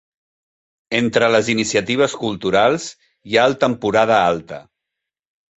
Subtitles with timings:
[0.99, 2.89] Entre les iniciatives culturals,
[3.33, 4.61] hi ha el Temporada Alta.